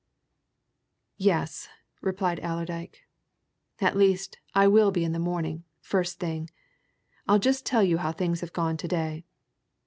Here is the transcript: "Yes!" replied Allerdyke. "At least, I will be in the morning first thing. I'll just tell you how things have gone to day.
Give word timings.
"Yes!" 1.19 1.69
replied 2.01 2.39
Allerdyke. 2.39 3.01
"At 3.79 3.95
least, 3.95 4.39
I 4.55 4.67
will 4.67 4.89
be 4.89 5.03
in 5.03 5.11
the 5.11 5.19
morning 5.19 5.63
first 5.79 6.19
thing. 6.19 6.49
I'll 7.27 7.37
just 7.37 7.67
tell 7.67 7.83
you 7.83 7.99
how 7.99 8.11
things 8.11 8.41
have 8.41 8.51
gone 8.51 8.77
to 8.77 8.87
day. 8.87 9.25